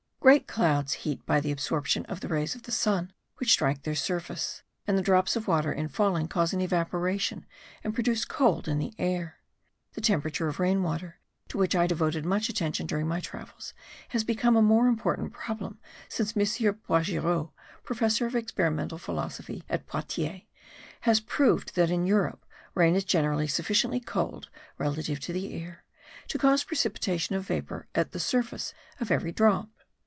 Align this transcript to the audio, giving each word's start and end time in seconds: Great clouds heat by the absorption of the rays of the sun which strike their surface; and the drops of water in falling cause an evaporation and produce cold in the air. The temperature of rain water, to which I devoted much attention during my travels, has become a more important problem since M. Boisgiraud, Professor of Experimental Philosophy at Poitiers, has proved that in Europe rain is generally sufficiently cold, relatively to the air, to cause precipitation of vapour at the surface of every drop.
Great 0.23 0.45
clouds 0.47 0.93
heat 1.01 1.25
by 1.25 1.39
the 1.39 1.51
absorption 1.51 2.05
of 2.05 2.19
the 2.19 2.27
rays 2.27 2.53
of 2.53 2.61
the 2.61 2.71
sun 2.71 3.11
which 3.37 3.51
strike 3.53 3.81
their 3.81 3.95
surface; 3.95 4.61
and 4.85 4.95
the 4.95 5.01
drops 5.01 5.35
of 5.35 5.47
water 5.47 5.73
in 5.73 5.87
falling 5.87 6.27
cause 6.27 6.53
an 6.53 6.61
evaporation 6.61 7.43
and 7.83 7.95
produce 7.95 8.23
cold 8.23 8.67
in 8.67 8.77
the 8.77 8.93
air. 8.99 9.39
The 9.93 9.99
temperature 10.01 10.47
of 10.47 10.59
rain 10.59 10.83
water, 10.83 11.19
to 11.47 11.57
which 11.57 11.75
I 11.75 11.87
devoted 11.87 12.23
much 12.23 12.49
attention 12.49 12.85
during 12.85 13.07
my 13.07 13.19
travels, 13.19 13.73
has 14.09 14.23
become 14.23 14.55
a 14.55 14.61
more 14.61 14.85
important 14.85 15.33
problem 15.33 15.79
since 16.07 16.37
M. 16.37 16.75
Boisgiraud, 16.87 17.49
Professor 17.83 18.27
of 18.27 18.35
Experimental 18.35 18.99
Philosophy 18.99 19.63
at 19.67 19.87
Poitiers, 19.87 20.43
has 21.01 21.19
proved 21.19 21.73
that 21.73 21.89
in 21.89 22.05
Europe 22.05 22.45
rain 22.75 22.93
is 22.95 23.03
generally 23.05 23.47
sufficiently 23.47 23.99
cold, 23.99 24.49
relatively 24.77 25.15
to 25.19 25.33
the 25.33 25.55
air, 25.55 25.83
to 26.27 26.37
cause 26.37 26.63
precipitation 26.63 27.33
of 27.35 27.47
vapour 27.47 27.87
at 27.95 28.11
the 28.11 28.19
surface 28.19 28.75
of 28.99 29.09
every 29.09 29.31
drop. 29.31 29.71